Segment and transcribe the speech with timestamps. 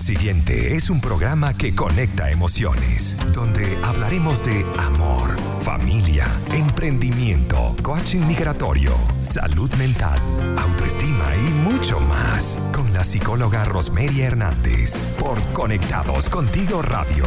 [0.00, 8.92] Siguiente es un programa que conecta emociones, donde hablaremos de amor, familia, emprendimiento, coaching migratorio,
[9.22, 10.18] salud mental,
[10.58, 17.24] autoestima y mucho más con la psicóloga Rosmeria Hernández por Conectados Contigo Radio.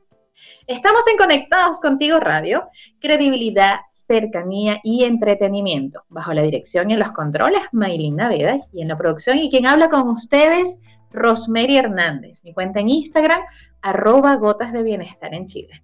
[0.66, 2.68] Estamos en Conectados Contigo Radio,
[3.00, 6.02] credibilidad, cercanía y entretenimiento.
[6.08, 9.64] Bajo la dirección y en los controles, Maylin Naveda y en la producción y quien
[9.64, 10.80] habla con ustedes,
[11.12, 12.40] Rosemary Hernández.
[12.44, 13.40] Mi cuenta en Instagram,
[13.82, 15.82] arroba gotas de bienestar en Chile.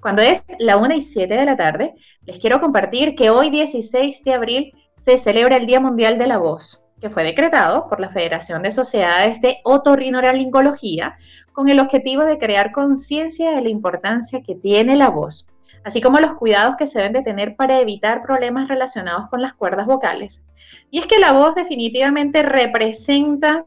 [0.00, 4.24] Cuando es la 1 y 7 de la tarde, les quiero compartir que hoy 16
[4.24, 8.10] de abril se celebra el Día Mundial de la Voz, que fue decretado por la
[8.10, 11.16] Federación de Sociedades de Otorrinolaringología
[11.52, 15.48] con el objetivo de crear conciencia de la importancia que tiene la voz,
[15.84, 19.54] así como los cuidados que se deben de tener para evitar problemas relacionados con las
[19.54, 20.42] cuerdas vocales.
[20.90, 23.64] Y es que la voz definitivamente representa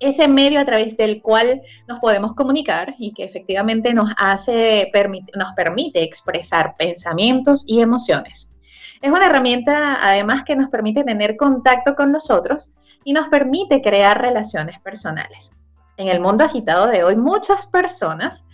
[0.00, 4.90] ese medio a través del cual nos podemos comunicar y que efectivamente nos hace,
[5.34, 8.52] nos permite expresar pensamientos y emociones.
[9.00, 12.70] Es una herramienta además que nos permite tener contacto con los otros
[13.04, 15.54] y nos permite crear relaciones personales.
[15.96, 18.46] En el mundo agitado de hoy, muchas personas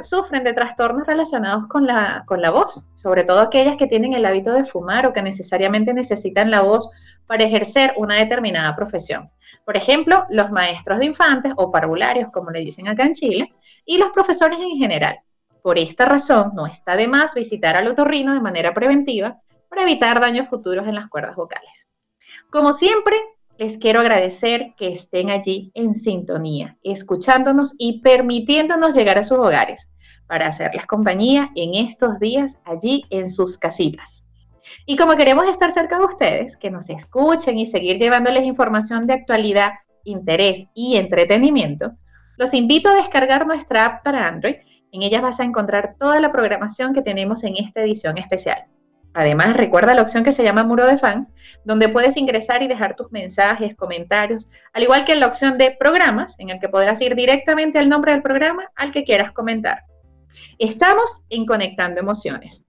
[0.00, 4.24] sufren de trastornos relacionados con la, con la voz, sobre todo aquellas que tienen el
[4.24, 6.88] hábito de fumar o que necesariamente necesitan la voz
[7.26, 9.30] para ejercer una determinada profesión.
[9.64, 13.98] Por ejemplo, los maestros de infantes o parvularios, como le dicen acá en Chile, y
[13.98, 15.20] los profesores en general.
[15.62, 20.20] Por esta razón, no está de más visitar al otorrino de manera preventiva para evitar
[20.20, 21.88] daños futuros en las cuerdas vocales.
[22.50, 23.16] Como siempre,
[23.60, 29.90] les quiero agradecer que estén allí en sintonía, escuchándonos y permitiéndonos llegar a sus hogares
[30.26, 34.24] para hacerles compañía en estos días allí en sus casitas.
[34.86, 39.12] Y como queremos estar cerca de ustedes, que nos escuchen y seguir llevándoles información de
[39.12, 39.72] actualidad,
[40.04, 41.92] interés y entretenimiento,
[42.38, 44.56] los invito a descargar nuestra app para Android.
[44.90, 48.64] En ella vas a encontrar toda la programación que tenemos en esta edición especial.
[49.12, 51.30] Además, recuerda la opción que se llama Muro de Fans,
[51.64, 55.76] donde puedes ingresar y dejar tus mensajes, comentarios, al igual que en la opción de
[55.78, 59.82] programas, en el que podrás ir directamente al nombre del programa al que quieras comentar.
[60.58, 62.64] Estamos en Conectando Emociones.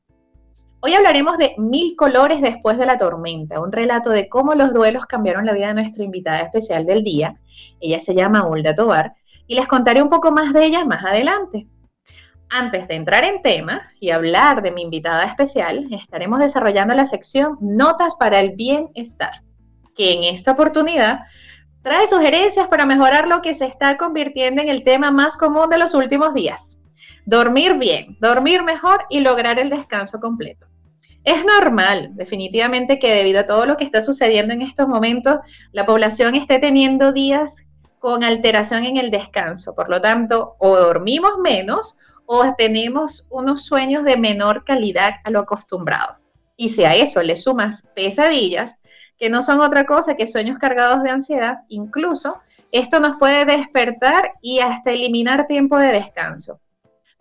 [0.79, 5.05] Hoy hablaremos de Mil colores después de la tormenta, un relato de cómo los duelos
[5.05, 7.35] cambiaron la vida de nuestra invitada especial del día.
[7.79, 9.13] Ella se llama Hulda Tobar
[9.45, 11.67] y les contaré un poco más de ella más adelante.
[12.53, 17.57] Antes de entrar en tema y hablar de mi invitada especial, estaremos desarrollando la sección
[17.61, 19.41] Notas para el Bienestar,
[19.95, 21.21] que en esta oportunidad
[21.81, 25.77] trae sugerencias para mejorar lo que se está convirtiendo en el tema más común de
[25.77, 26.77] los últimos días.
[27.25, 30.67] Dormir bien, dormir mejor y lograr el descanso completo.
[31.23, 35.37] Es normal, definitivamente, que debido a todo lo que está sucediendo en estos momentos,
[35.71, 37.65] la población esté teniendo días
[37.99, 39.73] con alteración en el descanso.
[39.73, 41.97] Por lo tanto, o dormimos menos
[42.33, 46.15] o tenemos unos sueños de menor calidad a lo acostumbrado.
[46.55, 48.77] Y si a eso le sumas pesadillas,
[49.17, 52.37] que no son otra cosa que sueños cargados de ansiedad, incluso
[52.71, 56.61] esto nos puede despertar y hasta eliminar tiempo de descanso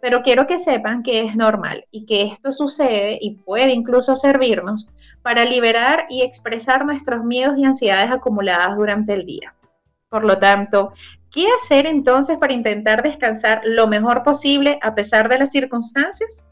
[0.01, 4.89] pero quiero que sepan que es normal y que esto sucede y puede incluso servirnos
[5.23, 9.55] para liberar y expresar nuestros miedos y ansiedades acumuladas durante el día.
[10.09, 10.95] Por lo tanto,
[11.31, 16.45] ¿qué hacer entonces para intentar descansar lo mejor posible a pesar de las circunstancias?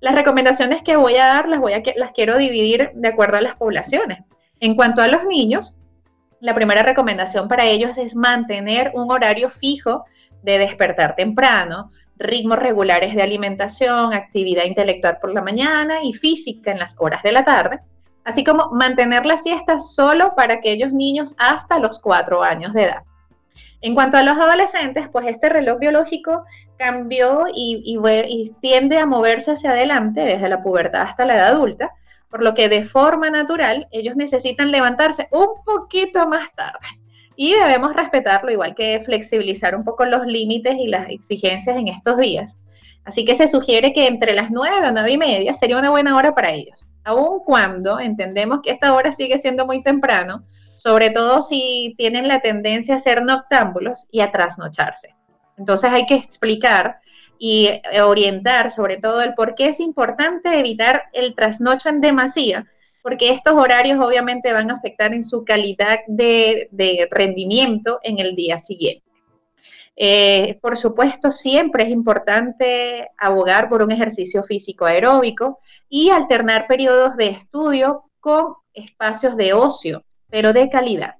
[0.00, 3.40] Las recomendaciones que voy a dar las, voy a, las quiero dividir de acuerdo a
[3.40, 4.20] las poblaciones.
[4.60, 5.76] En cuanto a los niños,
[6.40, 10.04] la primera recomendación para ellos es mantener un horario fijo
[10.42, 16.78] de despertar temprano, ritmos regulares de alimentación, actividad intelectual por la mañana y física en
[16.78, 17.80] las horas de la tarde,
[18.24, 23.02] así como mantener la siesta solo para aquellos niños hasta los cuatro años de edad.
[23.80, 26.44] En cuanto a los adolescentes, pues este reloj biológico
[26.78, 27.98] cambió y,
[28.60, 31.92] tiende a moverse hacia adelante desde la pubertad hasta la edad adulta,
[32.28, 36.86] por lo que de forma natural ellos necesitan levantarse un poquito más tarde.
[37.36, 42.18] Y debemos respetarlo, igual que flexibilizar un poco los límites y las exigencias en estos
[42.18, 42.56] días.
[43.04, 46.16] Así que se sugiere que entre las 9 o 9 y media sería una buena
[46.16, 50.44] hora para ellos, aun cuando entendemos que esta hora sigue siendo muy temprano,
[50.78, 55.16] sobre todo si tienen la tendencia a ser noctámbulos y a trasnocharse.
[55.56, 57.00] Entonces hay que explicar
[57.36, 57.68] y
[58.00, 62.66] orientar sobre todo el por qué es importante evitar el trasnocho en demasía,
[63.02, 66.68] porque estos horarios obviamente van a afectar en su calidad de,
[67.10, 69.02] rendimiento en el día siguiente.
[69.96, 75.58] Eh, por supuesto, siempre es importante abogar por un ejercicio físico aeróbico
[75.88, 81.16] y alternar periodos de estudio con espacios de ocio pero de calidad.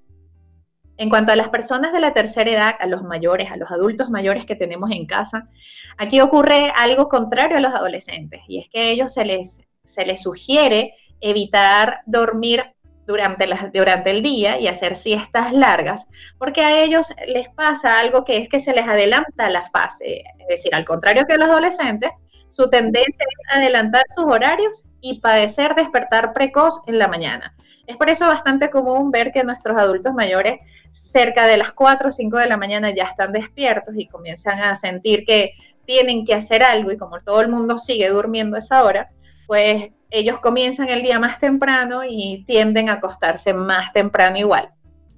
[0.96, 4.10] En cuanto a las personas de la tercera edad, a los mayores, a los adultos
[4.10, 5.48] mayores que tenemos en casa,
[5.96, 10.04] aquí ocurre algo contrario a los adolescentes y es que a ellos se les, se
[10.04, 12.64] les sugiere evitar dormir
[13.06, 16.06] durante, durante el día y hacer siestas largas,
[16.36, 20.46] porque a ellos les pasa algo que es que se les adelanta la fase, es
[20.46, 22.10] decir, al contrario que a los adolescentes,
[22.48, 27.54] su tendencia es adelantar sus horarios y padecer despertar precoz en la mañana.
[27.86, 30.60] Es por eso bastante común ver que nuestros adultos mayores
[30.92, 34.76] cerca de las 4 o 5 de la mañana ya están despiertos y comienzan a
[34.76, 35.52] sentir que
[35.86, 39.10] tienen que hacer algo y como todo el mundo sigue durmiendo esa hora,
[39.46, 44.70] pues ellos comienzan el día más temprano y tienden a acostarse más temprano igual.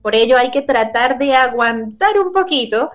[0.02, 2.90] Por ello hay que tratar de aguantar un poquito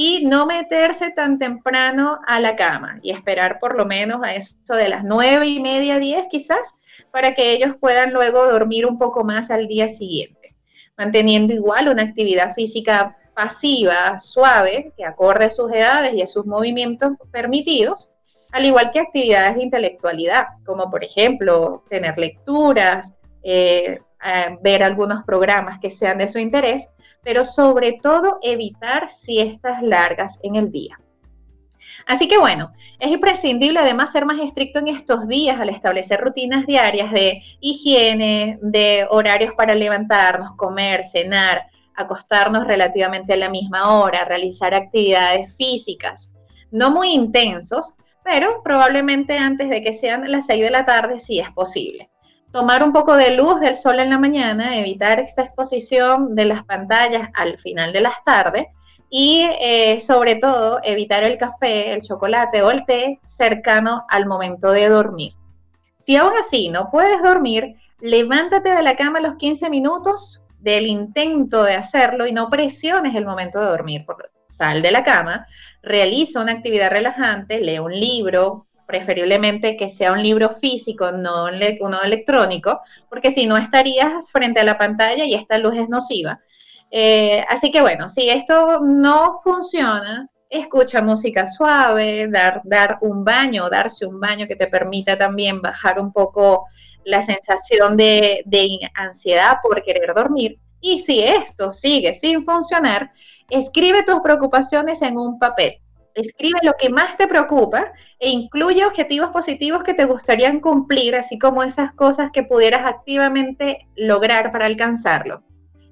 [0.00, 4.54] y no meterse tan temprano a la cama y esperar por lo menos a eso
[4.68, 6.76] de las nueve y media, diez quizás,
[7.10, 10.54] para que ellos puedan luego dormir un poco más al día siguiente,
[10.96, 16.46] manteniendo igual una actividad física pasiva, suave, que acorde a sus edades y a sus
[16.46, 18.14] movimientos permitidos,
[18.52, 23.98] al igual que actividades de intelectualidad, como por ejemplo tener lecturas, eh,
[24.62, 26.88] ver algunos programas que sean de su interés,
[27.22, 30.98] pero sobre todo evitar siestas largas en el día.
[32.06, 36.66] Así que bueno, es imprescindible además ser más estricto en estos días al establecer rutinas
[36.66, 44.24] diarias de higiene, de horarios para levantarnos, comer, cenar, acostarnos relativamente a la misma hora,
[44.24, 46.32] realizar actividades físicas,
[46.70, 47.94] no muy intensos,
[48.24, 52.10] pero probablemente antes de que sean las 6 de la tarde si es posible.
[52.52, 56.64] Tomar un poco de luz del sol en la mañana, evitar esta exposición de las
[56.64, 58.66] pantallas al final de las tardes
[59.10, 64.70] y eh, sobre todo evitar el café, el chocolate o el té cercano al momento
[64.72, 65.32] de dormir.
[65.94, 70.86] Si aún así no puedes dormir, levántate de la cama a los 15 minutos del
[70.86, 74.06] intento de hacerlo y no presiones el momento de dormir.
[74.48, 75.46] Sal de la cama,
[75.82, 81.44] realiza una actividad relajante, lee un libro, preferiblemente que sea un libro físico, no
[81.80, 82.80] uno electrónico,
[83.10, 86.40] porque si no estarías frente a la pantalla y esta luz es nociva.
[86.90, 93.68] Eh, así que bueno, si esto no funciona, escucha música suave, dar, dar un baño,
[93.68, 96.64] darse un baño que te permita también bajar un poco
[97.04, 100.58] la sensación de, de ansiedad por querer dormir.
[100.80, 103.12] Y si esto sigue sin funcionar,
[103.50, 105.82] escribe tus preocupaciones en un papel.
[106.18, 111.38] Escribe lo que más te preocupa e incluye objetivos positivos que te gustarían cumplir, así
[111.38, 115.44] como esas cosas que pudieras activamente lograr para alcanzarlo.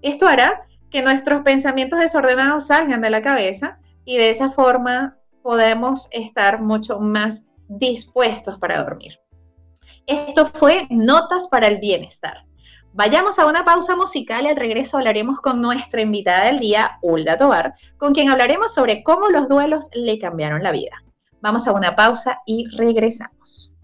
[0.03, 6.09] Esto hará que nuestros pensamientos desordenados salgan de la cabeza y de esa forma podemos
[6.11, 9.21] estar mucho más dispuestos para dormir.
[10.09, 12.45] Esto fue Notas para el Bienestar.
[12.97, 17.37] Vayamos a una pausa musical y al regreso hablaremos con nuestra invitada del día, Ulda
[17.37, 21.03] Tobar, con quien hablaremos sobre cómo los duelos le cambiaron la vida.
[21.43, 23.76] Vamos a una pausa y regresamos.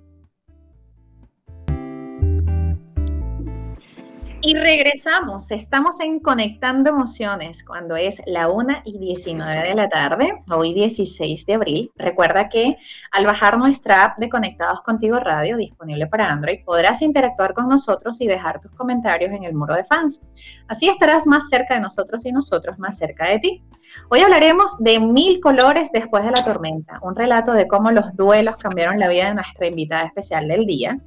[4.44, 10.42] Y regresamos, estamos en Conectando Emociones cuando es la 1 y 19 de la tarde,
[10.50, 11.92] hoy 16 de abril.
[11.94, 12.76] Recuerda que
[13.12, 18.20] al bajar nuestra app de Conectados Contigo Radio, disponible para Android, podrás interactuar con nosotros
[18.20, 20.26] y dejar tus comentarios en el muro de fans.
[20.66, 23.62] Así estarás más cerca de nosotros y nosotros más cerca de ti.
[24.08, 28.56] Hoy hablaremos de Mil Colores después de la tormenta, un relato de cómo los duelos
[28.56, 30.98] cambiaron la vida de nuestra invitada especial del día.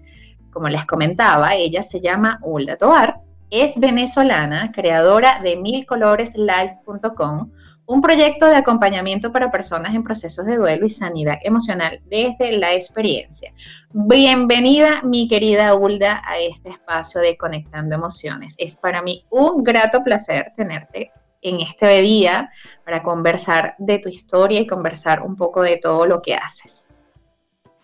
[0.55, 7.51] Como les comentaba, ella se llama Ulda Toar es venezolana, creadora de milcoloreslife.com,
[7.88, 12.74] un proyecto de acompañamiento para personas en procesos de duelo y sanidad emocional desde la
[12.74, 13.53] experiencia.
[13.91, 18.55] Bienvenida, mi querida Ulda, a este espacio de Conectando Emociones.
[18.57, 22.50] Es para mí un grato placer tenerte en este día
[22.85, 26.84] para conversar de tu historia y conversar un poco de todo lo que haces.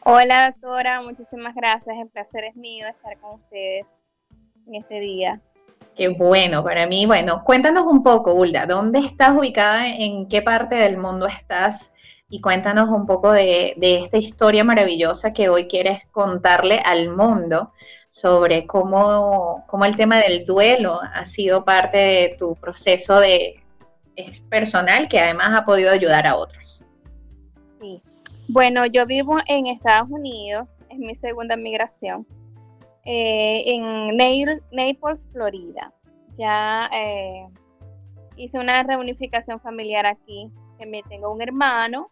[0.03, 1.96] Hola doctora, muchísimas gracias.
[1.96, 4.01] El placer es mío estar con ustedes
[4.65, 5.39] en este día.
[5.96, 9.88] Qué bueno, para mí, bueno, cuéntanos un poco, Hulda, ¿dónde estás ubicada?
[9.88, 11.93] ¿En qué parte del mundo estás?
[12.29, 17.72] Y cuéntanos un poco de, esta historia maravillosa que hoy quieres contarle al mundo
[18.10, 23.62] sobre cómo, cómo, el tema del duelo ha sido parte de tu proceso de
[24.15, 26.84] es personal que además ha podido ayudar a otros.
[27.79, 28.01] Sí.
[28.48, 32.26] Bueno, yo vivo en Estados Unidos, es mi segunda migración.
[33.06, 35.94] Eh, en Naples, Florida.
[36.38, 37.48] Ya eh,
[38.36, 42.10] hice una reunificación familiar aquí, que me tengo un hermano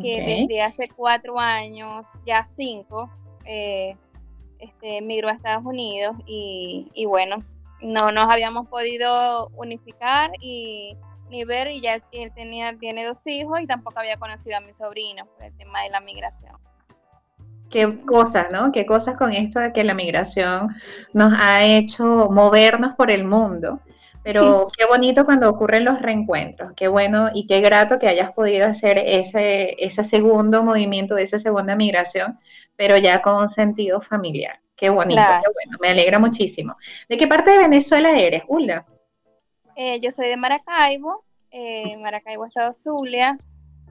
[0.00, 3.10] que desde hace cuatro años, ya cinco,
[3.44, 3.96] eh,
[4.60, 7.38] este, migró a Estados Unidos y, y, bueno,
[7.82, 10.96] no nos habíamos podido unificar y
[11.30, 14.72] ni ver y ya él tenía, tiene dos hijos y tampoco había conocido a mi
[14.72, 16.56] sobrino por el tema de la migración
[17.70, 18.72] qué cosas, ¿no?
[18.72, 20.76] Qué cosas con esto de que la migración
[21.12, 23.80] nos ha hecho movernos por el mundo.
[24.22, 28.66] Pero qué bonito cuando ocurren los reencuentros, qué bueno y qué grato que hayas podido
[28.66, 32.38] hacer ese, ese segundo movimiento, esa segunda migración,
[32.76, 34.60] pero ya con un sentido familiar.
[34.76, 36.76] Qué bonito, qué bueno, me alegra muchísimo.
[37.08, 38.84] ¿De qué parte de Venezuela eres, Ula?
[39.82, 43.38] Eh, yo soy de Maracaibo, eh, Maracaibo, Estado Zulia,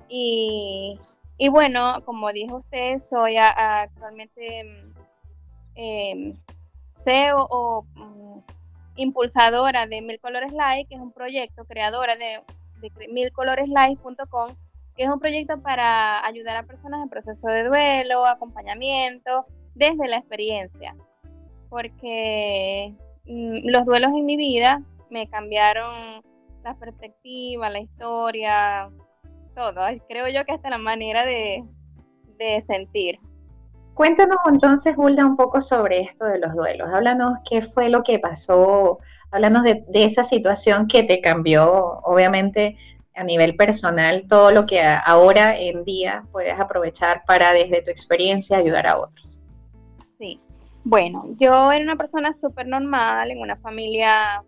[0.08, 1.00] y
[1.40, 4.94] y bueno, como dijo usted, soy actualmente
[5.74, 6.34] eh,
[7.04, 8.40] CEO o mm,
[8.98, 12.44] impulsadora de Mil Colores Light, que es un proyecto, creadora de,
[12.82, 14.50] de milcoloreslight.com,
[14.96, 20.18] que es un proyecto para ayudar a personas en proceso de duelo, acompañamiento, desde la
[20.18, 20.96] experiencia.
[21.68, 22.94] Porque
[23.26, 26.22] mm, los duelos en mi vida me cambiaron
[26.64, 28.90] la perspectiva, la historia,
[29.56, 29.82] todo.
[30.08, 31.64] Creo yo que hasta la manera de,
[32.66, 33.20] sentir.
[33.94, 36.88] Cuéntanos entonces, Hulda, un poco sobre esto de los duelos.
[36.90, 39.00] Háblanos qué fue lo que pasó,
[39.30, 42.78] háblanos de, esa situación que te cambió, obviamente,
[43.14, 48.58] a nivel personal, todo lo que ahora en día puedes aprovechar para, desde tu experiencia,
[48.58, 49.44] ayudar a otros.
[50.18, 50.40] Sí,
[50.86, 54.42] bueno, yo era una persona súper normal, en una familia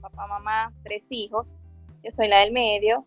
[0.00, 1.54] papá, mamá, tres hijos.
[2.02, 3.06] Yo soy la del medio.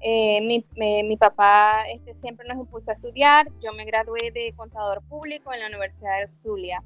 [0.00, 3.46] Eh, mi, mi, papá este, siempre nos impulsó a estudiar.
[3.60, 6.82] Yo me gradué de contador público en la Universidad de Zulia.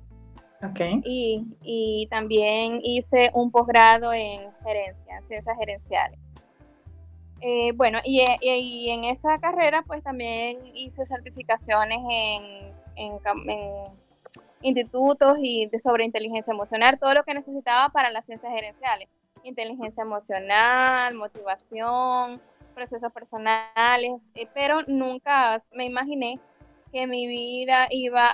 [0.71, 1.01] Okay.
[1.05, 6.19] Y, y, también hice un posgrado en gerencia, en ciencias gerenciales.
[7.41, 13.19] Eh, bueno, y, y, en esa carrera pues también hice certificaciones en, en,
[14.63, 19.09] institutos y de, sobre inteligencia emocional, todo lo que necesitaba para las ciencias gerenciales.
[19.43, 22.41] Inteligencia emocional, motivación,
[22.75, 26.39] procesos personales, eh, pero nunca me imaginé
[26.93, 28.29] que mi vida iba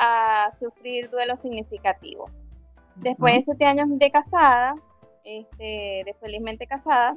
[0.46, 2.30] a sufrir duelo significativo.
[2.96, 4.74] Después de siete años de casada,
[5.24, 7.16] este, de felizmente casada,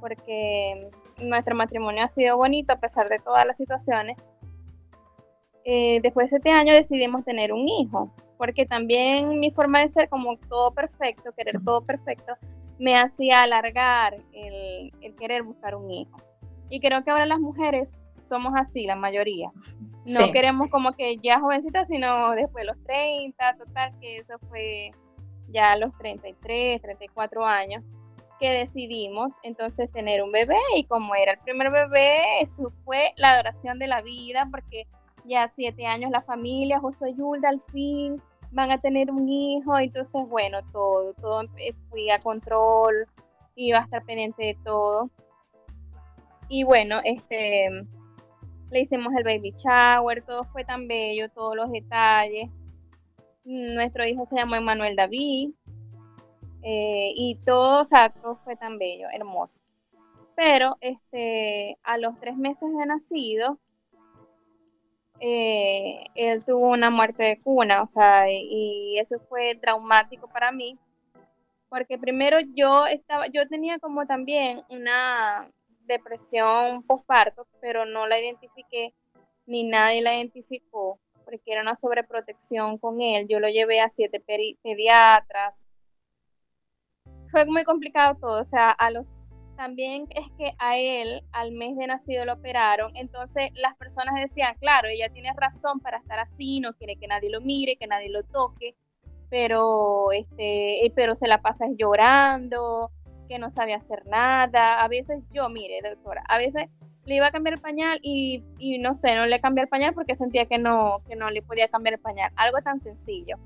[0.00, 4.16] porque nuestro matrimonio ha sido bonito a pesar de todas las situaciones,
[5.64, 10.08] eh, después de siete años decidimos tener un hijo, porque también mi forma de ser
[10.08, 12.34] como todo perfecto, querer todo perfecto,
[12.78, 16.16] me hacía alargar el querer buscar un hijo.
[16.70, 19.50] Y creo que ahora las mujeres somos así, la mayoría.
[20.06, 24.92] No queremos como que ya jovencitas, sino después de los 30, total, que eso fue
[25.48, 27.84] ya a los 33, 34 años,
[28.38, 33.32] que decidimos entonces tener un bebé y como era el primer bebé, eso fue la
[33.32, 34.86] adoración de la vida, porque
[35.24, 40.22] ya siete años la familia, Josué Yulda al fin van a tener un hijo, entonces
[40.28, 41.42] bueno, todo, todo
[41.90, 43.06] fui a control,
[43.54, 45.10] iba a estar pendiente de todo.
[46.48, 47.70] Y bueno, este
[48.70, 52.50] le hicimos el baby shower, todo fue tan bello, todos los detalles.
[53.44, 55.50] Nuestro hijo se llamó Emanuel David.
[56.62, 59.62] Eh, y todo, o todo fue tan bello, hermoso.
[60.34, 63.58] Pero este, a los tres meses de nacido,
[65.20, 70.78] eh, él tuvo una muerte de cuna, o sea, y eso fue traumático para mí,
[71.68, 75.50] porque primero yo estaba, yo tenía como también una,
[75.88, 78.94] depresión postparto, pero no la identifiqué,
[79.46, 83.26] ni nadie la identificó, porque era una sobreprotección con él.
[83.28, 85.66] Yo lo llevé a siete pediatras.
[87.30, 89.27] Fue muy complicado todo, o sea, a los
[89.58, 94.54] también es que a él al mes de nacido lo operaron, entonces las personas decían,
[94.60, 98.08] claro, ella tiene razón para estar así, no quiere que nadie lo mire, que nadie
[98.08, 98.76] lo toque,
[99.28, 102.92] pero este, pero se la pasa llorando,
[103.28, 104.80] que no sabía hacer nada.
[104.80, 106.68] A veces yo, mire, doctora, a veces
[107.04, 108.44] le iba a cambiar el pañal y,
[108.78, 111.66] no sé, no le cambié el pañal porque sentía que no, que no le podía
[111.66, 112.30] cambiar el pañal.
[112.36, 113.36] Algo tan sencillo.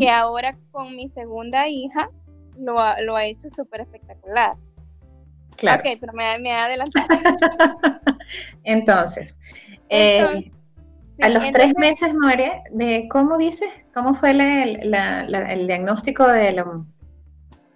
[0.00, 2.10] Que ahora con mi segunda hija
[2.58, 4.56] lo ha, lo ha hecho súper espectacular.
[5.56, 5.82] Claro.
[5.84, 7.08] Ok, pero me, me adelantado.
[8.64, 9.38] Entonces,
[9.88, 10.50] eh,
[11.22, 13.68] a los tres meses muere, de, ¿cómo dices?
[13.92, 16.82] ¿Cómo fue el diagnóstico de la...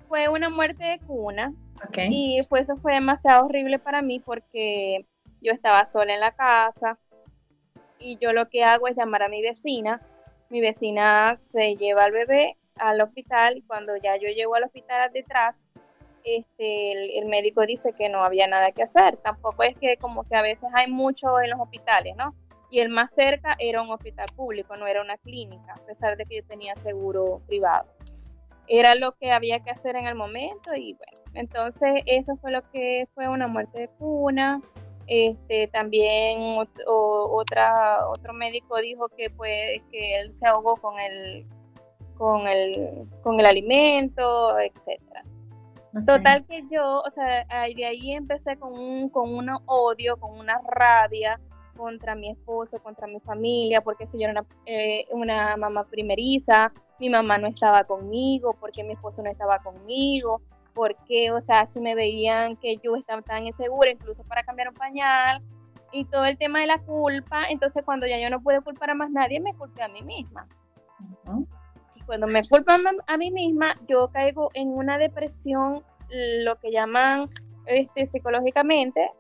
[0.09, 1.53] Fue una muerte de cuna.
[2.11, 5.07] Y fue, eso fue demasiado horrible para mí porque
[5.41, 6.99] yo estaba sola en la casa
[8.01, 10.01] y yo lo que hago es llamar a mi vecina.
[10.51, 15.11] Mi vecina se lleva al bebé al hospital y cuando ya yo llego al hospital
[15.13, 15.67] detrás,
[16.25, 19.17] este, el, médico dice que no había nada que hacer.
[19.19, 22.35] Tampoco es que como que a veces hay mucho en los hospitales, ¿no?
[22.71, 26.27] Y el más cerca era un hospital público, no era una clínica, a pesar de
[26.27, 27.87] que yo tenía seguro privado.
[28.67, 32.63] Era lo que había que hacer en el momento y bueno, entonces eso fue lo
[32.71, 34.61] que fue una muerte de cuna.
[35.07, 41.47] Este, también otra, otro médico dijo que, pues, que él se ahogó con el,
[42.19, 45.25] con el, con el alimento, etcétera.
[46.07, 50.59] Total que yo, o sea, de ahí empecé con un, con un odio, con una
[50.59, 51.41] rabia
[51.77, 56.73] contra mi esposo, contra mi familia, porque si yo era una, eh, una mamá primeriza,
[56.99, 60.43] mi mamá no estaba conmigo, porque mi esposo no estaba conmigo,
[60.75, 64.75] porque, o sea, si me veían que yo estaba tan insegura, incluso para cambiar un
[64.75, 65.43] pañal,
[65.93, 68.95] y todo el tema de la culpa, entonces cuando ya yo no pude culpar a
[68.95, 70.47] más nadie, me culpé a mí misma
[72.09, 77.29] cuando me culpan a mí misma, yo caigo en una depresión, lo que llaman
[77.67, 79.11] este, psicológicamente,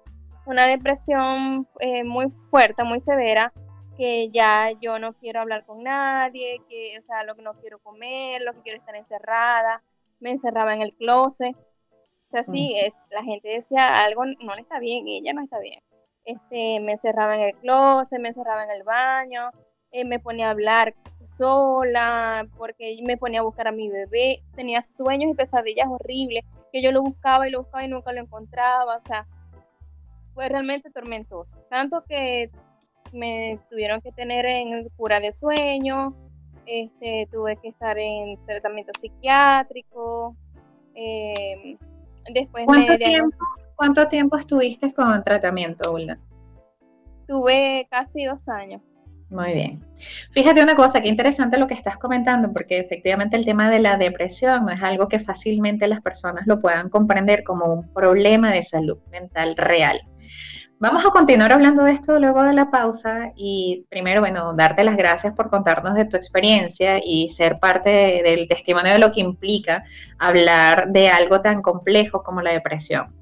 [0.46, 3.52] una depresión eh, muy fuerte, muy severa,
[3.98, 7.78] que ya yo no quiero hablar con nadie, que, o sea, lo que no quiero
[7.78, 9.82] comer, lo que quiero estar encerrada,
[10.18, 11.54] me encerraba en el closet.
[11.54, 15.58] O sea, sí, eh, la gente decía algo no le está bien, ella no está
[15.58, 15.82] bien.
[16.24, 19.50] Este, me encerraba en el closet, me encerraba en el baño,
[19.92, 24.82] eh, me ponía a hablar sola, porque me ponía a buscar a mi bebé, tenía
[24.82, 28.96] sueños y pesadillas horribles, que yo lo buscaba y lo buscaba y nunca lo encontraba,
[28.96, 29.26] o sea,
[30.34, 31.58] fue realmente tormentoso.
[31.70, 32.50] Tanto que
[33.12, 36.14] me tuvieron que tener en cura de sueño,
[36.66, 40.36] este, tuve que estar en tratamiento psiquiátrico.
[40.94, 41.78] Em,
[42.32, 43.36] después ¿Cuánto, tiempo,
[43.74, 46.18] ¿Cuánto tiempo estuviste con tratamiento, Ulda?
[47.26, 48.82] Tuve casi dos años.
[49.30, 49.84] Muy bien.
[50.30, 53.98] Fíjate una cosa, qué interesante lo que estás comentando, porque efectivamente el tema de la
[53.98, 58.98] depresión es algo que fácilmente las personas lo puedan comprender como un problema de salud
[59.10, 60.00] mental real.
[60.80, 64.96] Vamos a continuar hablando de esto luego de la pausa y primero, bueno, darte las
[64.96, 69.82] gracias por contarnos de tu experiencia y ser parte del testimonio de lo que implica
[70.18, 73.12] hablar de algo tan complejo como la depresión.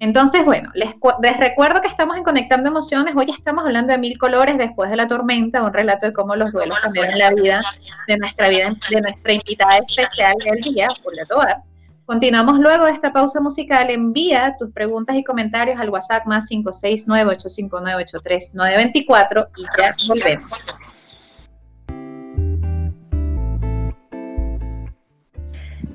[0.00, 0.94] Entonces, bueno, les,
[1.36, 3.14] recuerdo que estamos en Conectando Emociones.
[3.14, 6.52] Hoy estamos hablando de Mil Colores después de la tormenta, un relato de cómo los
[6.52, 7.60] duelos cambiaron la vida
[8.08, 11.58] de nuestra vida, de nuestra invitada especial del día, Julia Tobar.
[12.06, 13.90] Continuamos luego de esta pausa musical.
[13.90, 20.50] Envía tus preguntas y comentarios al WhatsApp más 569-859-83924 y ya volvemos.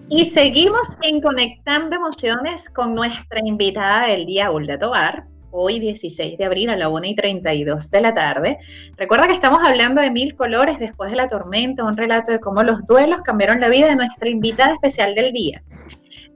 [0.08, 6.46] Y seguimos en Conectando Emociones con nuestra invitada del día, Hulda Tobar, hoy 16 de
[6.46, 8.60] abril a la 1 y 32 de la tarde.
[8.98, 12.62] Recuerda que estamos hablando de Mil Colores después de la tormenta, un relato de cómo
[12.62, 15.64] los duelos cambiaron la vida de nuestra invitada especial del día,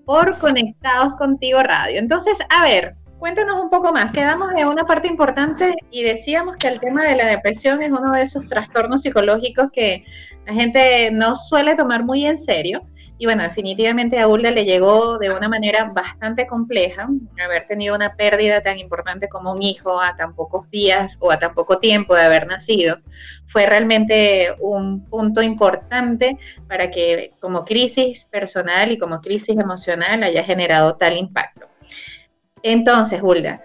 [0.03, 1.99] por Conectados Contigo Radio.
[1.99, 4.11] Entonces, a ver, cuéntanos un poco más.
[4.11, 8.13] Quedamos en una parte importante y decíamos que el tema de la depresión es uno
[8.13, 10.05] de esos trastornos psicológicos que
[10.47, 12.81] la gente no suele tomar muy en serio.
[13.21, 17.09] Y bueno, definitivamente a Hulda le llegó de una manera bastante compleja
[17.43, 21.37] haber tenido una pérdida tan importante como un hijo a tan pocos días o a
[21.37, 23.01] tan poco tiempo de haber nacido.
[23.45, 26.37] Fue realmente un punto importante
[26.69, 31.67] para que como crisis personal y como crisis emocional haya generado tal impacto.
[32.63, 33.61] Entonces, Hulda,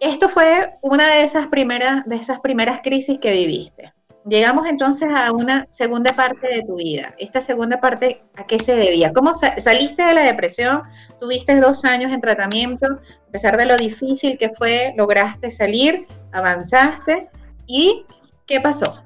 [0.00, 3.91] esto fue una de esas primeras, de esas primeras crisis que viviste.
[4.24, 7.12] Llegamos entonces a una segunda parte de tu vida.
[7.18, 9.12] Esta segunda parte, ¿a qué se debía?
[9.12, 10.82] ¿Cómo saliste de la depresión?
[11.18, 17.28] Tuviste dos años en tratamiento, a pesar de lo difícil que fue, lograste salir, avanzaste
[17.66, 18.06] y
[18.46, 19.02] ¿qué pasó?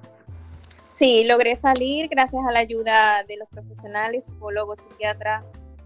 [0.89, 5.45] Sí, logré salir gracias a la ayuda de los profesionales, psicólogos, psiquiatras.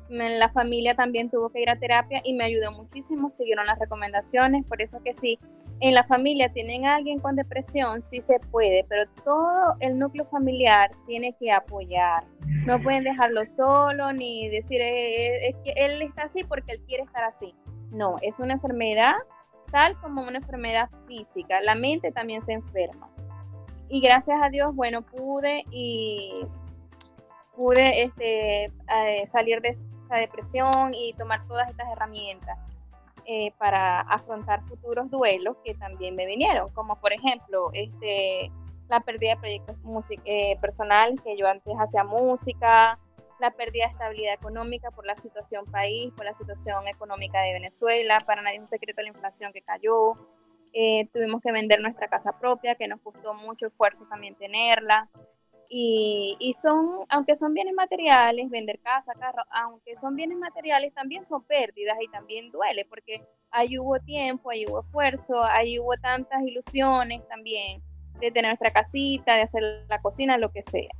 [0.08, 4.64] La familia también tuvo que ir a terapia y me ayudó muchísimo, siguieron las recomendaciones,
[4.66, 5.38] por eso que sí,
[5.80, 10.26] en la familia tienen a alguien con depresión, sí se puede, pero todo el núcleo
[10.26, 12.24] familiar tiene que apoyar.
[12.66, 17.24] no pueden dejarlo solo ni decir es que él está así porque él quiere estar
[17.24, 17.54] así.
[17.90, 19.14] No, es una enfermedad
[19.72, 21.60] tal como una enfermedad física.
[21.62, 23.08] La mente también se enferma.
[23.88, 26.46] Y gracias a Dios, bueno, pude y
[27.56, 32.58] pude este, eh, salir de esa depresión y tomar todas estas herramientas
[33.32, 38.50] eh, para afrontar futuros duelos que también me vinieron, como por ejemplo este,
[38.88, 39.76] la pérdida de proyectos
[40.24, 42.98] eh, personales que yo antes hacía música,
[43.38, 48.18] la pérdida de estabilidad económica por la situación país, por la situación económica de Venezuela.
[48.26, 50.14] Para nadie es un secreto la inflación que cayó.
[50.72, 55.08] Eh, tuvimos que vender nuestra casa propia, que nos costó mucho esfuerzo también tenerla.
[55.72, 61.24] Y, y, son, aunque son bienes materiales, vender casa, carro, aunque son bienes materiales, también
[61.24, 66.42] son pérdidas y también duele, porque ahí hubo tiempo, ahí hubo esfuerzo, ahí hubo tantas
[66.42, 67.80] ilusiones también
[68.18, 70.90] de tener nuestra casita, de hacer la cocina, lo que sea.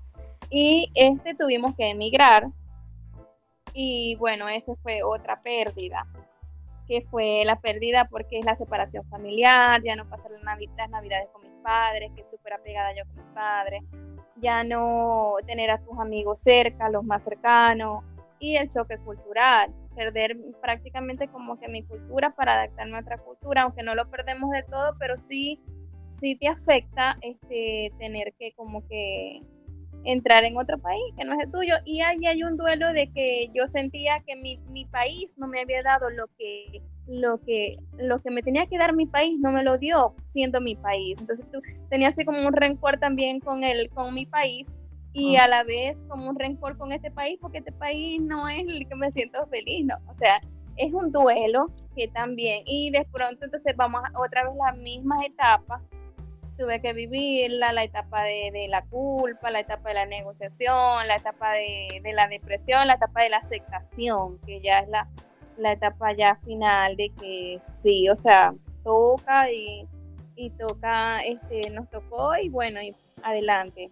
[0.50, 2.46] Y este tuvimos que emigrar
[3.72, 6.06] y bueno, esa fue otra pérdida,
[6.88, 10.42] que fue la pérdida porque es la separación familiar, ya no pasar las,
[10.90, 13.82] navidades con mis padres, que es súper apegada yo con mis padres,
[14.40, 18.04] ya no tener a tus amigos cerca, los más cercanos,
[18.38, 23.62] y el choque cultural, perder prácticamente como que mi cultura para adaptarme a otra cultura,
[23.62, 25.60] aunque no lo perdemos de todo, pero sí,
[26.06, 29.42] sí te afecta este, tener que como que
[30.04, 31.74] entrar en otro país que no es el tuyo.
[31.84, 35.60] Y ahí hay un duelo de que yo sentía que mi, mi, país no me
[35.60, 39.52] había dado lo que, lo, que, lo que me tenía que dar mi país, no
[39.52, 41.16] me lo dio siendo mi país.
[41.18, 44.74] Entonces tú tenías así como un rencor también con, el, con mi país
[45.12, 48.60] y a la vez como un rencor con este país porque este país no es
[48.60, 49.96] el que me siento feliz, ¿no?
[50.08, 50.40] O sea,
[50.76, 55.22] es un duelo que también, y de pronto entonces vamos a otra vez las mismas
[55.24, 55.82] etapas
[56.60, 61.52] tuve que vivirla, la etapa de, la culpa, la etapa de la negociación, la etapa
[61.52, 65.08] de, la depresión, la etapa de la aceptación, que ya es la,
[65.56, 68.52] la etapa ya final de que sí, o sea,
[68.84, 69.88] toca y,
[70.36, 73.90] y toca, este, nos tocó y bueno, y adelante.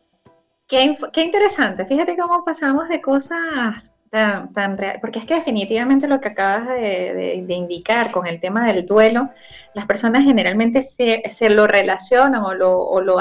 [0.66, 6.08] Qué, qué interesante, fíjate cómo pasamos de cosas tan, tan real, porque es que definitivamente
[6.08, 9.30] lo que acabas de, indicar con el tema del duelo,
[9.74, 13.18] las personas generalmente se, se lo relacionan o lo, o lo,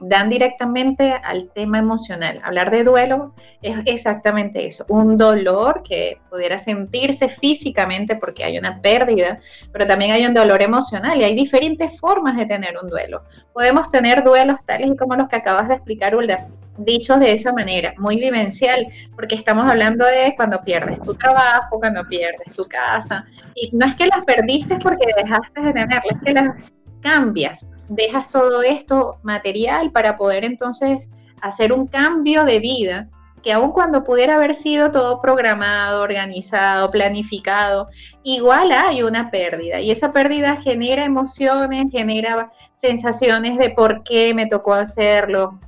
[0.00, 2.40] dan directamente al tema emocional.
[2.42, 8.80] Hablar de duelo es exactamente eso, un dolor que pudiera sentirse físicamente porque hay una
[8.80, 9.38] pérdida,
[9.72, 13.22] pero también hay un dolor emocional y hay diferentes formas de tener un duelo.
[13.52, 16.48] Podemos tener duelos tales y como los que acabas de explicar, Ulda,
[16.84, 22.04] dichos de esa manera, muy vivencial, porque estamos hablando de cuando pierdes tu trabajo, cuando
[22.06, 26.32] pierdes tu casa, y no es que las perdiste porque dejaste de tenerlas, es que
[26.32, 26.56] las
[27.00, 31.06] cambias, dejas todo esto material para poder entonces
[31.40, 33.08] hacer un cambio de vida
[33.42, 37.88] que aun cuando pudiera haber sido todo programado, organizado, planificado,
[38.22, 44.46] igual hay una pérdida y esa pérdida genera emociones, genera sensaciones de por qué me
[44.46, 45.58] tocó hacerlo,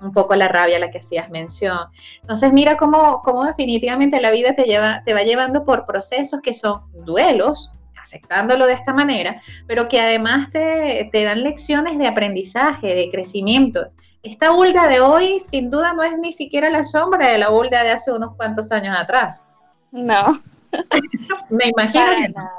[0.00, 1.78] un poco la rabia a la que hacías mención.
[2.20, 6.54] Entonces mira cómo, cómo definitivamente la vida te, lleva, te va llevando por procesos que
[6.54, 12.94] son duelos, aceptándolo de esta manera, pero que además te, te dan lecciones de aprendizaje,
[12.94, 13.90] de crecimiento.
[14.22, 17.84] Esta Hulda de hoy sin duda no es ni siquiera la sombra de la Hulda
[17.84, 19.46] de hace unos cuantos años atrás.
[19.92, 20.42] No.
[21.50, 22.52] Me imagino para Nada.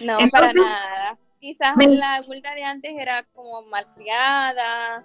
[0.00, 1.18] No, para nada.
[1.40, 5.04] Quizás la Hulda de antes era como malcriada,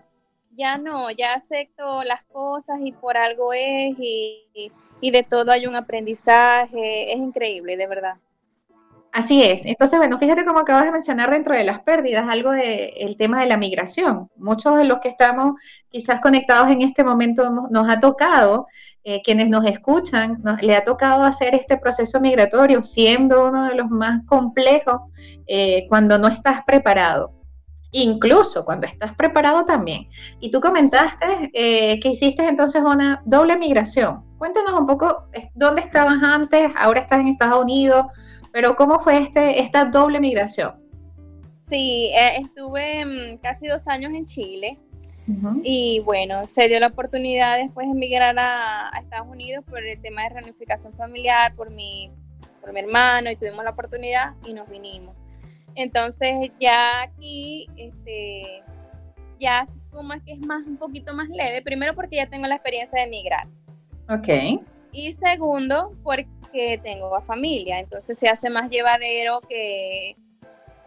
[0.58, 5.76] ya no, ya acepto las cosas y por algo es y, de todo hay un
[5.76, 8.16] aprendizaje, es increíble, de verdad.
[9.14, 9.66] Así es.
[9.66, 13.48] Entonces, bueno, fíjate cómo acabas de mencionar dentro de las pérdidas algo del tema de
[13.48, 14.30] la migración.
[14.36, 18.68] Muchos de los que estamos quizás conectados en este momento nos ha tocado,
[19.04, 23.90] eh, quienes nos escuchan, le ha tocado hacer este proceso migratorio, siendo uno de los
[23.90, 25.02] más complejos
[25.48, 27.37] eh, cuando no estás preparado
[27.92, 30.08] incluso cuando estás preparado también.
[30.40, 34.24] Y tú comentaste eh, que hiciste entonces una doble migración.
[34.38, 38.06] Cuéntanos un poco dónde estabas antes, ahora estás en Estados Unidos,
[38.52, 40.76] pero ¿cómo fue este, esta doble migración?
[41.62, 44.80] Sí, eh, estuve mm, casi dos años en Chile
[45.62, 50.00] y bueno, se dio la oportunidad después de emigrar a, a, Estados Unidos por el
[50.02, 52.10] tema de reunificación familiar, por mi,
[52.62, 55.16] por mi hermano y tuvimos la oportunidad y nos vinimos.
[55.78, 58.64] Entonces ya aquí, este,
[59.40, 62.56] ya como es que es más un poquito más leve, primero porque ya tengo la
[62.56, 63.48] experiencia de emigrar.
[64.10, 64.60] Ok.
[64.92, 70.16] Y segundo, porque tengo a familia, entonces se hace más llevadero que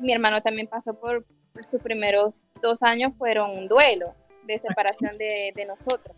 [0.00, 1.24] mi hermano también pasó por,
[1.62, 6.16] sus primeros dos años, fueron un duelo de separación de, de nosotros.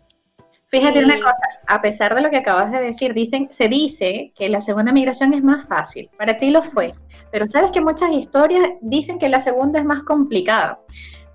[0.73, 4.49] Fíjate una cosa, a pesar de lo que acabas de decir, dicen, se dice que
[4.49, 6.09] la segunda migración es más fácil.
[6.17, 6.95] Para ti lo fue,
[7.31, 10.79] pero sabes que muchas historias dicen que la segunda es más complicada.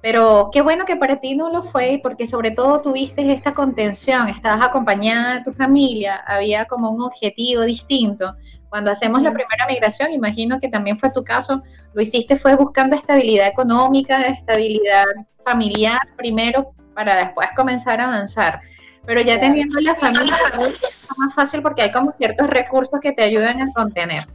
[0.02, 4.28] Pero qué bueno que para ti no lo fue, porque sobre todo tuviste esta contención,
[4.28, 8.34] estabas acompañada de tu familia, había como un objetivo distinto.
[8.68, 11.62] Cuando hacemos la primera migración, imagino que también fue tu caso,
[11.94, 15.04] lo hiciste fue buscando estabilidad económica, estabilidad
[15.44, 18.60] familiar primero, para después comenzar a avanzar.
[19.08, 20.78] Pero ya teniendo la familia es
[21.16, 24.26] más fácil porque hay como ciertos recursos que te ayudan a contener.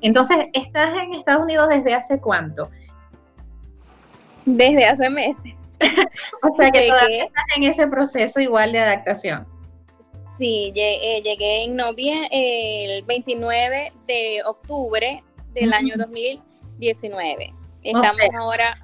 [0.00, 2.68] Entonces, ¿estás en Estados Unidos desde hace cuánto?
[4.44, 5.54] Desde hace meses.
[6.42, 9.46] o sea que todavía estás en ese proceso igual de adaptación.
[10.36, 12.28] Sí, eh, llegué, en noviembre,
[12.96, 15.22] el 29 de octubre
[15.54, 17.54] del año 2019.
[17.84, 18.76] Estamos ahora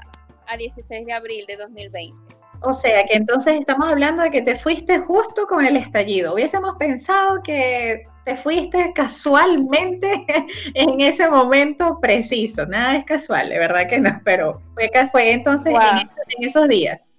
[0.46, 2.23] a 16 de abril de 2020.
[2.64, 6.34] O sea que entonces estamos hablando de que te fuiste justo con el estallido.
[6.34, 10.24] Hubiésemos pensado que te fuiste casualmente
[10.74, 12.66] en ese momento preciso.
[12.66, 17.12] Nada es casual, de verdad que no, pero fue, fue entonces en, esos días.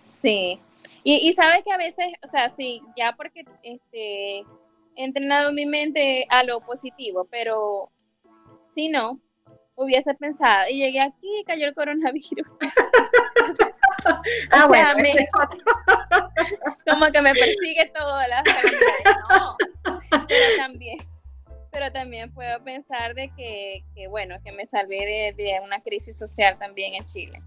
[0.00, 0.60] Sí.
[1.02, 4.44] Y, sabes que a veces, o sea, sí, ya porque este, he
[4.96, 7.90] entrenado mi mente a lo positivo, pero
[8.70, 9.20] si no,
[9.76, 12.46] hubiese pensado, y llegué aquí y cayó el coronavirus.
[14.50, 14.94] ah, bueno,
[16.86, 18.42] como que me persigue todo la
[19.30, 19.56] no,
[20.28, 20.98] pero también
[21.70, 26.56] pero también puedo pensar de que, que bueno, que me salvé de una crisis social
[26.56, 27.42] también en Chile.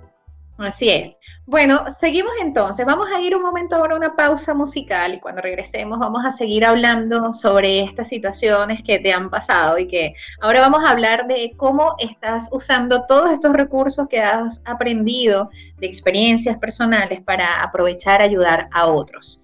[0.57, 1.17] Así es.
[1.45, 2.85] Bueno, seguimos entonces.
[2.85, 6.31] Vamos a ir un momento ahora a una pausa musical y cuando regresemos vamos a
[6.31, 11.27] seguir hablando sobre estas situaciones que te han pasado y que ahora vamos a hablar
[11.27, 18.21] de cómo estás usando todos estos recursos que has aprendido de experiencias personales para aprovechar,
[18.21, 19.43] ayudar a otros.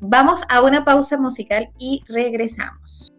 [0.00, 3.12] Vamos a una pausa musical y regresamos.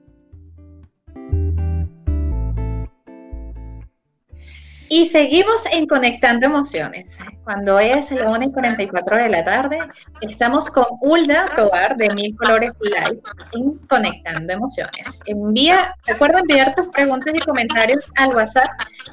[4.90, 7.20] Y seguimos en Conectando Emociones.
[7.44, 9.80] Cuando es la 1 y 44 de la tarde,
[10.22, 13.20] estamos con Ulda Tobar de Mil Colores Live
[13.52, 15.20] en Conectando Emociones.
[15.26, 18.70] Envía, recuerda enviar tus preguntas y comentarios al WhatsApp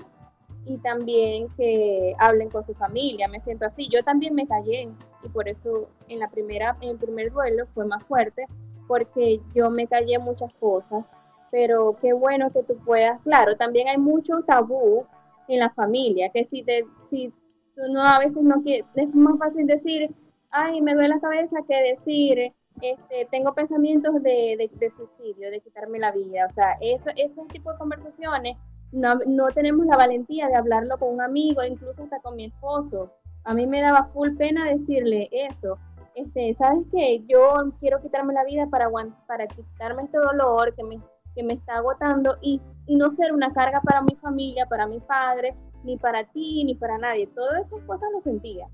[0.66, 3.28] y también que hablen con su familia.
[3.28, 3.88] Me siento así.
[3.90, 4.90] Yo también me callé
[5.24, 8.46] y por eso en la primera, en el primer duelo fue más fuerte
[8.88, 11.06] porque yo me callé muchas cosas.
[11.52, 15.06] Pero qué bueno que tú puedas, claro, también hay mucho tabú
[15.48, 17.32] en la familia, que si te, si
[17.76, 20.14] tú no a veces no quieres, es más fácil decir,
[20.50, 22.52] ay, me duele la cabeza que decir,
[22.82, 26.48] este, tengo pensamientos de, suicidio, de quitarme la vida.
[26.50, 27.12] O sea, ese
[27.52, 28.58] tipo de conversaciones
[28.92, 33.12] no, no, tenemos la valentía de hablarlo con un amigo, incluso hasta con mi esposo.
[33.44, 35.78] A mí me daba full pena decirle eso.
[36.16, 37.24] Este, ¿Sabes qué?
[37.28, 37.48] Yo
[37.80, 38.90] quiero quitarme la vida para,
[39.28, 41.00] para quitarme este dolor que me,
[41.36, 45.00] que me está agotando y, y no ser una carga para mi familia, para mi
[45.00, 47.28] padre, ni para ti, ni para nadie.
[47.28, 48.68] Todas esas cosas lo sentía.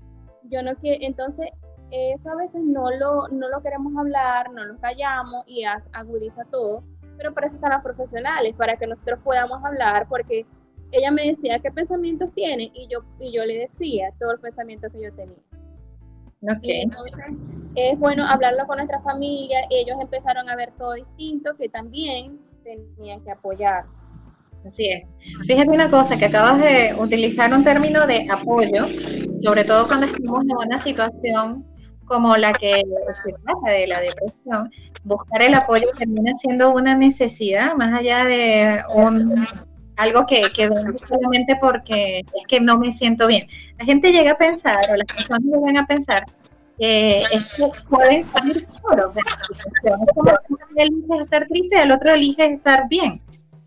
[0.44, 1.48] Yo no quiero, entonces
[1.92, 6.82] eso a veces no lo, no lo queremos hablar, no lo callamos y agudiza todo,
[7.18, 10.46] pero para eso están los profesionales, para que nosotros podamos hablar, porque
[10.90, 14.90] ella me decía qué pensamientos tiene y yo, y yo le decía todos los pensamientos
[14.90, 15.36] que yo tenía.
[16.56, 16.82] Okay.
[16.82, 17.26] Entonces,
[17.76, 23.22] es bueno hablarlo con nuestra familia, ellos empezaron a ver todo distinto, que también tenían
[23.22, 23.84] que apoyar.
[24.66, 25.04] Así es.
[25.46, 28.86] Fíjate una cosa, que acabas de utilizar un término de apoyo,
[29.42, 31.71] sobre todo cuando estamos en una situación
[32.12, 32.84] como la que
[33.24, 34.70] se trata de la depresión,
[35.02, 39.48] buscar el apoyo termina siendo una necesidad, más allá de un
[39.96, 40.68] algo que, que
[41.08, 43.48] solamente porque es que no me siento bien.
[43.78, 46.26] La gente llega a pensar, o las personas llegan a pensar,
[46.78, 50.00] que es que pueden salir solos de la situación.
[50.02, 53.22] Es como que uno elige estar triste y el otro elige estar bien.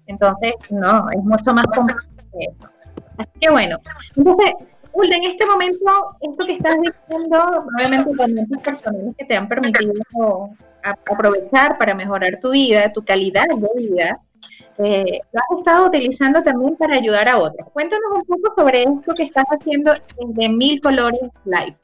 [0.06, 2.70] Entonces, no, es mucho más complejo que eso.
[3.18, 3.80] Así que bueno,
[4.16, 4.54] entonces,
[4.96, 9.48] Ulda, en este momento, esto que estás diciendo, obviamente también tus personas que te han
[9.48, 10.50] permitido
[10.84, 14.22] aprovechar para mejorar tu vida, tu calidad de vida,
[14.78, 17.68] eh, lo has estado utilizando también para ayudar a otros.
[17.74, 21.76] Cuéntanos un poco sobre esto que estás haciendo desde Mil Colores Live.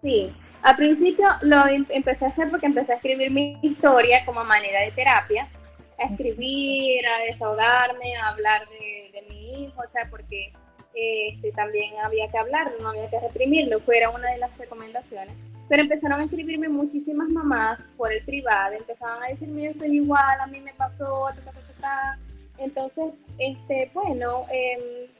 [0.00, 4.44] Sí, al principio lo em-, empecé a hacer porque empecé a escribir mi historia como
[4.44, 5.48] manera de terapia,
[5.98, 10.52] a escribir, a desahogarme, a hablar de, mi hijo, o sea, porque
[10.94, 15.34] este, también había que hablar, no había que reprimirlo, fuera una de las recomendaciones.
[15.68, 20.40] Pero empezaron a escribirme muchísimas mamás por el privado, empezaban a decirme, yo estoy igual,
[20.40, 22.18] a mí me pasó, ta, ta, ta,
[22.58, 25.10] entonces, este, bueno, eh,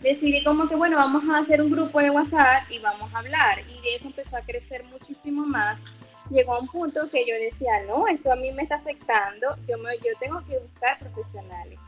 [0.00, 3.60] decidí como que, bueno, vamos a hacer un grupo de WhatsApp y vamos a hablar.
[3.60, 5.78] Y de eso empezó a crecer muchísimo más.
[6.30, 9.78] Llegó a un punto que yo decía, no, esto a mí me está afectando, yo,
[9.78, 11.78] me, yo tengo que buscar profesionales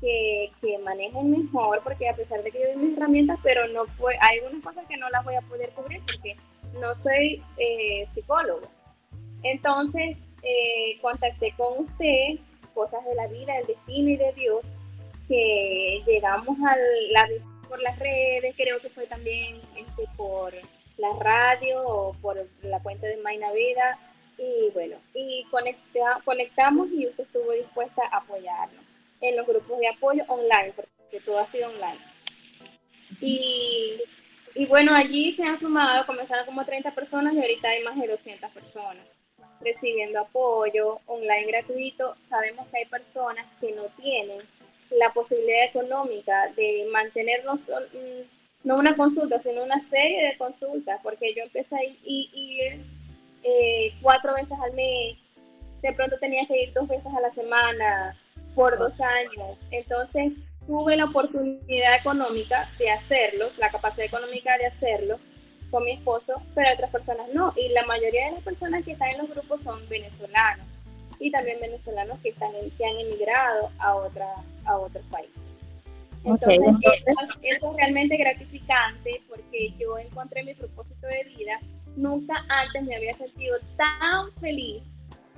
[0.00, 3.86] que, que manejen mejor, porque a pesar de que yo doy mis herramientas, pero no
[3.98, 6.36] fue, hay algunas cosas que no las voy a poder cubrir porque
[6.80, 8.68] no soy eh, psicólogo.
[9.42, 12.40] Entonces, eh, contacté con usted,
[12.74, 14.60] cosas de la vida, del destino y de Dios,
[15.28, 16.76] que llegamos a
[17.12, 17.28] la
[17.68, 20.54] por las redes, creo que fue también este, por
[20.96, 23.98] la radio o por la cuenta de Maina Vida
[24.38, 28.87] y bueno, y conecta, conectamos y usted estuvo dispuesta a apoyarnos
[29.20, 31.98] en los grupos de apoyo online, porque todo ha sido online.
[33.20, 34.00] Y,
[34.54, 38.08] y bueno, allí se han sumado, comenzaron como 30 personas y ahorita hay más de
[38.08, 39.04] 200 personas
[39.60, 42.16] recibiendo apoyo online gratuito.
[42.28, 44.42] Sabemos que hay personas que no tienen
[44.90, 47.60] la posibilidad económica de mantenernos
[48.64, 52.80] no una consulta, sino una serie de consultas, porque yo empecé a ir,
[53.44, 55.18] eh, cuatro veces al mes,
[55.80, 58.16] de pronto tenía que ir dos veces a la semana
[58.54, 60.32] por dos años, entonces
[60.66, 65.18] tuve la oportunidad económica de hacerlo, la capacidad económica de hacerlo
[65.70, 69.10] con mi esposo, pero otras personas no, y la mayoría de las personas que están
[69.10, 70.66] en los grupos son venezolanos
[71.20, 74.26] y también venezolanos que están que han emigrado a otra
[74.64, 75.48] a otros países.
[76.24, 76.60] Entonces,
[77.02, 81.60] eso, es realmente gratificante porque yo encontré mi propósito de vida.
[81.96, 84.82] Nunca antes me había sentido tan feliz.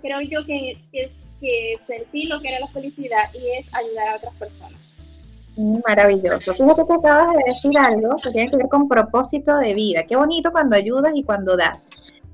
[0.02, 4.16] Creo yo que, que, que sentí lo que era la felicidad y es ayudar a
[4.16, 4.80] otras personas.
[5.56, 6.54] Mm, maravilloso.
[6.54, 10.04] Fíjate que acabas de decir algo que tiene que ver con propósito de vida.
[10.06, 11.90] Qué bonito cuando ayudas y cuando das.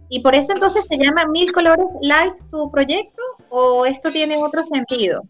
[0.08, 4.64] ¿Y por eso entonces se llama Mil Colores Life tu proyecto o esto tiene otro
[4.66, 5.22] sentido?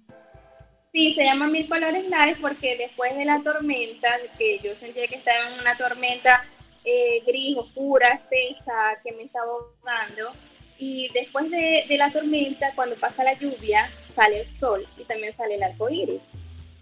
[0.92, 4.08] Sí, se llama Mil Colores Live porque después de la tormenta,
[4.38, 6.44] que yo sentía que estaba en una tormenta
[6.84, 10.32] eh, gris, oscura, espesa, que me estaba ahogando,
[10.78, 15.56] y después de, la tormenta, cuando pasa la lluvia, sale el sol y también sale
[15.56, 16.20] el arco iris.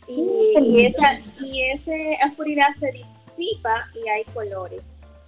[0.07, 4.83] Y, y esa y esa oscuridad se disipa y hay colores.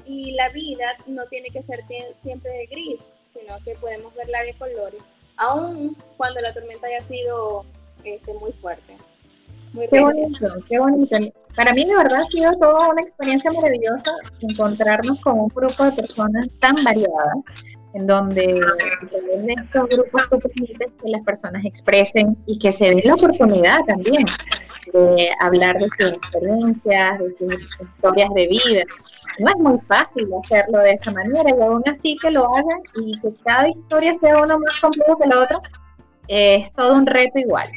[0.04, 1.84] Y la vida no tiene que ser
[2.22, 3.00] siempre de gris,
[3.38, 5.00] sino que podemos verla de colores,
[5.36, 7.64] aun cuando la tormenta haya sido
[8.04, 8.96] este, muy fuerte.
[9.90, 11.16] qué bonito, qué bonito.
[11.54, 15.92] Para mí, de verdad, ha sido toda una experiencia maravillosa encontrarnos con un grupo de
[15.92, 17.36] personas tan variadas,
[17.96, 23.00] en donde de estos grupos tú permites que las personas expresen y que se den
[23.04, 24.26] la oportunidad también
[24.92, 28.82] de hablar de sus experiencias, de sus historias de vida.
[29.38, 33.18] No es muy fácil hacerlo de esa manera y aún así que lo hagan y
[33.20, 35.60] que cada historia sea uno más complejo que la otra,
[36.28, 37.68] es todo un reto igual.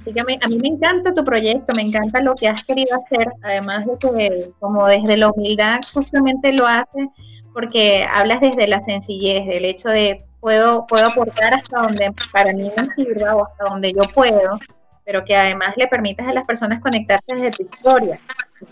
[0.00, 3.28] Así que a mí, me encanta tu proyecto, me encanta lo que has querido hacer,
[3.42, 7.08] además de que como desde la humildad justamente lo haces,
[7.56, 12.70] porque hablas desde la sencillez, del hecho de puedo, puedo aportar hasta donde para mí
[12.76, 14.60] me sirva o hasta donde yo puedo,
[15.06, 18.20] pero que además le permitas a las personas conectarse desde tu historia.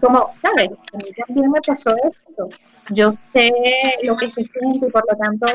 [0.03, 0.69] Como, ¿sabes?
[0.93, 2.51] A mí también me pasó esto.
[2.91, 3.51] Yo sé
[4.03, 5.47] lo que se siente y por lo tanto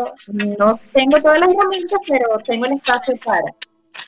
[0.58, 3.54] no tengo todas las herramientas, pero tengo el espacio para.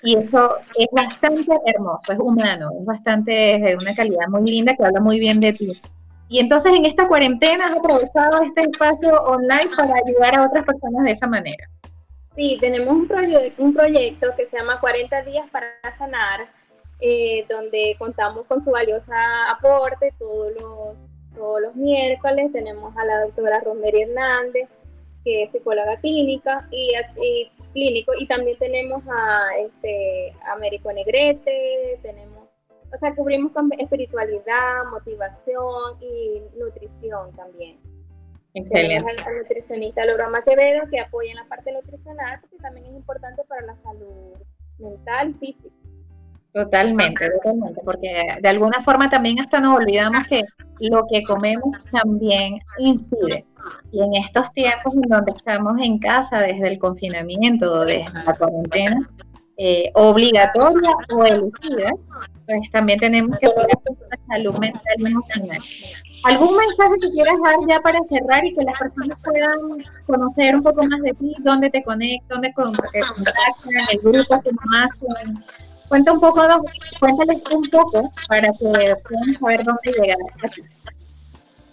[0.02, 4.84] Y eso es bastante hermoso, es humano, es bastante de una calidad muy linda que
[4.84, 5.80] habla muy bien de ti.
[6.32, 11.04] Y entonces en esta cuarentena has aprovechado este espacio online para ayudar a otras personas
[11.04, 11.68] de esa manera.
[12.38, 15.68] Sí, tenemos un, proyecto que se llama 40 días para
[15.98, 16.48] sanar,
[17.02, 19.14] eh, donde contamos con su valiosa
[19.52, 20.96] aporte todos los,
[21.36, 22.50] todos los miércoles.
[22.54, 24.70] Tenemos a la doctora Rosemary Hernández,
[25.26, 26.94] que es psicóloga clínica y,
[27.74, 32.41] clínico, y también tenemos a, este, Américo Negrete, tenemos,
[32.94, 37.80] o sea, cubrimos con espiritualidad, motivación y nutrición también.
[38.54, 38.98] Excelente.
[38.98, 43.44] Tenemos al, nutricionista Laura Quevedo que apoya en la parte nutricional, porque también es importante
[43.48, 44.34] para la salud
[44.78, 45.76] mental y física.
[46.54, 50.44] Totalmente, totalmente, porque de alguna forma también hasta nos olvidamos que
[50.80, 53.46] lo que comemos también incide.
[53.92, 59.10] Y en estos tiempos en donde estamos en casa desde el confinamiento, desde la cuarentena,
[59.58, 61.92] eh, obligatoria o elegida,
[62.46, 63.78] pues también tenemos que cuidar
[64.10, 65.62] la salud mental.
[66.24, 69.60] ¿Algún mensaje que quieras dar ya para cerrar y que las personas puedan
[70.06, 73.36] conocer un poco más de ti, dónde te conectan, dónde contactan,
[73.92, 74.90] el grupo, que más
[75.92, 76.42] Cuenta un poco,
[77.02, 80.18] cuéntales un poco para que puedan saber dónde llegar.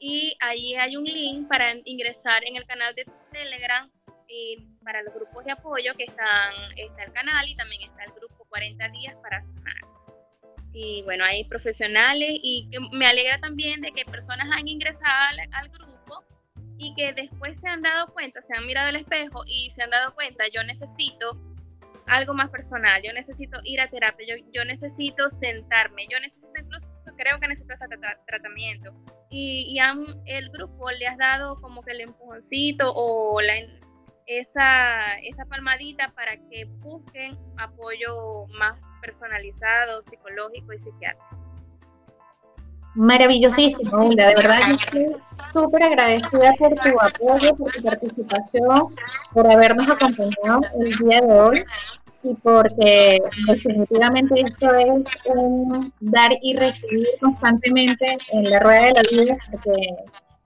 [0.01, 3.89] Y allí hay un link para ingresar en el canal de Telegram
[4.27, 8.11] y para los grupos de apoyo que están, está el canal y también está el
[8.11, 9.95] grupo 40 días para sanar
[10.75, 15.69] y bueno, hay profesionales y que me alegra también de que personas han ingresado al,
[15.69, 15.94] grupo
[16.79, 19.91] y que después se han dado cuenta, se han mirado al espejo y se han
[19.91, 21.39] dado cuenta, yo necesito
[22.07, 27.39] algo más personal, yo necesito ir a terapia, yo, necesito sentarme, yo necesito incluso, creo
[27.41, 27.75] que necesito
[28.27, 28.93] tratamiento.
[29.31, 29.79] Y, y
[30.27, 33.55] el grupo le has dado como que el empujoncito o la,
[34.27, 41.44] esa, esa palmadita para que busquen apoyo más personalizado, psicológico y psiquiátrico.
[42.95, 45.17] Maravillosísimo, Hulda, de verdad estoy
[45.53, 48.95] súper agradecida por tu apoyo, por tu participación,
[49.33, 51.65] por habernos acompañado el día de hoy
[52.23, 59.03] y porque definitivamente esto es un dar y recibir constantemente en la rueda de la
[59.11, 59.73] vida, porque